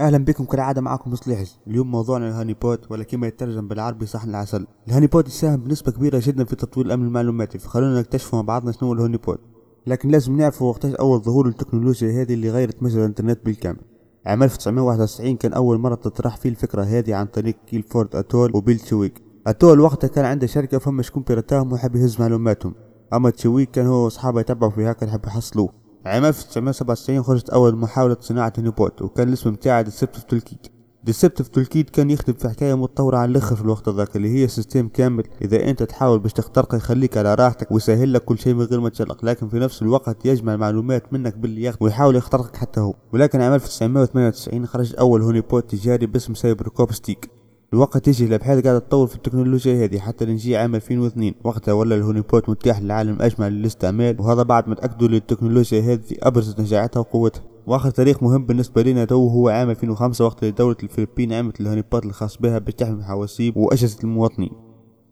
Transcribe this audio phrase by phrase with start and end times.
[0.00, 4.66] أهلا بكم كالعادة معكم مصلحي اليوم موضوعنا ال honeypot ولا كما يترجم بالعربي صحن العسل.
[4.88, 8.88] ال honeypot يساهم بنسبة كبيرة جدا في تطوير الأمن المعلوماتي فخلونا نكتشف مع بعضنا شنو
[8.88, 9.40] هو ال honeypot.
[9.86, 13.80] لكن لازم نعرفوا وقتاش أول ظهور التكنولوجيا هذه اللي غيرت مجرى الإنترنت بالكامل.
[14.26, 19.22] عام 1991 كان أول مرة تطرح فيه الفكرة هذه عن طريق كليفورد ستول وبيل تشيزويك
[19.46, 22.74] أتول وقتها كان عنده شركة فما شكون بيرتاهم وحب يهز معلوماتهم.
[23.12, 25.79] أما تشويك كان هو وأصحابه يتبعوا في هكا يحب يحصلوه.
[26.06, 30.66] عام 1997 خرجت أول محاولة صناعة honeypot وكان الاسم متاعها Deceptive Toolkit
[31.04, 34.88] Deceptive Toolkit كان يخدم في حكاية متطورة على الآخر في الوقت ذاك اللي هي system
[34.88, 35.24] كامل.
[35.42, 38.88] إذا أنت تحاول باش تخترقه يخليك على راحتك ويسهل لك كل شيء من غير ما
[38.88, 42.94] تشلق لكن في نفس الوقت يجمع المعلومات منك باللي ويحاول يخترقك حتى هو.
[43.12, 47.30] ولكن عام 1998 خرج أول honeypot تجاري باسم CyberCop Sting
[47.74, 52.00] الوقت يجي الابحاث قاعدة تطور في التكنولوجيا هذه حتى نجي عام 2002 وقتها ولا ال
[52.00, 57.42] honeypot متاح للعالم اجمع للاستعمال وهذا بعد ما تأكدوا للتكنولوجيا هذه أبرزت نجاعتها وقوتها.
[57.66, 61.65] وآخر تاريخ مهم بالنسبة لنا تو هو عام 2005 وقت اللي دولة الفلبين عملت ال
[61.65, 64.50] honeypot الخاص بها باش تحمي حواسيب وأجهزة المواطنين.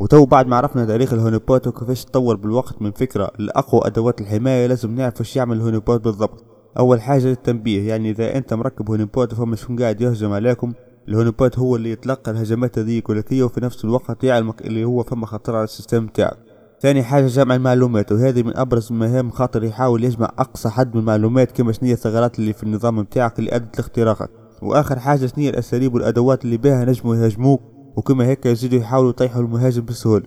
[0.00, 4.66] وتو بعد ما عرفنا تاريخ ال honeypot وكيفاش تطور بالوقت من فكرة لأقوى أدوات الحماية
[4.66, 6.44] لازم نعرف إيش يعمل ال honeypot بالضبط.
[6.78, 10.72] أول حاجة للتنبيه يعني إذا أنت مركب honeypot فما شكون قاعد يهجم عليكم.
[11.08, 15.26] ال honeypot هو اللي يتلقى الهجمات هذه كلكية وفي نفس الوقت يعلمك اللي هو فما
[15.26, 16.38] خطر على ال system تاعك.
[16.80, 21.52] ثاني حاجة جمع المعلومات وهذه من أبرز المهام خاطر يحاول يجمع أقصى حد من المعلومات
[21.52, 24.30] كما شنية الثغرات اللي في النظام متاعك اللي أدت لاختراقك.
[24.62, 27.60] وآخر حاجة شنية الأساليب والأدوات اللي بها نجموا يهاجموك؟
[27.96, 30.26] وكما هيك يزيدوا يحاولوا يطيحوا المهاجم بسهولة.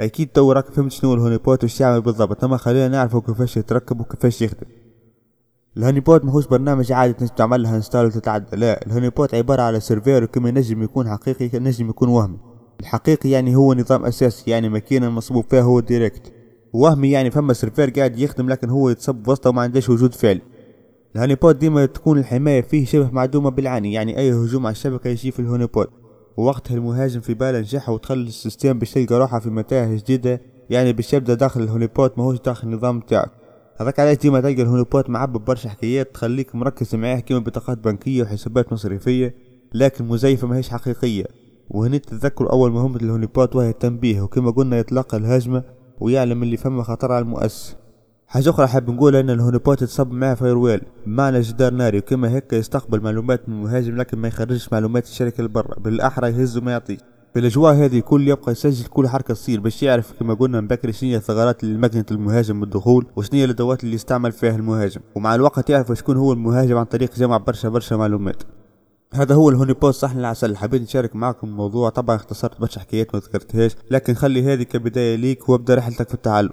[0.00, 4.00] أكيد تو راك فهمت شنو ال honeypot وش يعمل بالضبط أما خلينا نعرفوا كيفاش يتركب
[4.00, 4.66] وكيفاش يخدم.
[5.78, 9.80] ال honeypot ماهوش برنامج عادي تنجم تعمل لها install وتتعدى لا ال honeypot عبارة على
[9.80, 12.38] serveur كما ينجم يكون حقيقي ينجم يكون وهمي.
[12.80, 16.32] الحقيقي يعني هو نظام أساسي يعني ماكينة مصبوب فيها هو direct
[16.72, 20.40] وهمي يعني فما serveur قاعد يخدم لكن هو يتصب وسطه وما عندهش وجود فعلي.
[21.16, 25.30] ال honeypot ديما تكون الحماية فيه شبه معدومة بالعاني يعني أي هجوم على الشبكة يجي
[25.30, 25.90] في ال honeypot.
[26.36, 30.40] ووقتها المهاجم في باله نجح ودخل لل system باش تلقى روحها في متاهة جديدة
[30.70, 33.37] يعني باش يبدا داخل ال honeypot ماهوش داخل النظام تاعك
[33.80, 38.22] هذاك علاش ديما تلقى ال honeypot معبى برشا حكايات تخليك مركز معاه كيما بطاقات بنكية
[38.22, 39.34] وحسابات مصرفية
[39.74, 41.24] لكن مزيفة ماهيش حقيقية.
[41.70, 45.62] وهنا تتذكروا أول مهمة ال honeypot وهي التنبيه وكما قلنا يتلقى الهجمة
[46.00, 47.76] ويعلم اللي فما خطر على المؤسس.
[48.26, 52.52] حاجة أخرى حاب نقول أن ال honeypot يتصب معاه firewall بمعنى جدار ناري وكما هيك
[52.52, 56.98] يستقبل معلومات من المهاجم لكن ما يخرجش معلومات الشركة لبرا بالأحرى يهز وما يعطيش.
[57.38, 60.92] في الاجواء هذه كل يبقى يسجل كل حركة تصير باش يعرف كما قلنا من بكري
[60.92, 65.92] شنو الثغرات اللي مكنت المهاجم بالدخول وشنو الأدوات اللي يستعمل فيها المهاجم ومع الوقت يعرف
[65.92, 68.42] شكون هو المهاجم عن طريق جمع برشا برشا معلومات.
[69.14, 71.90] هذا هو الهوني بوست صحن العسل حبيت نشارك معكم الموضوع.
[71.90, 76.50] طبعا اختصرت برشا حكايات ما ذكرتهاش لكن خلي هذه كبداية ليك وابدأ رحلتك في التعلم.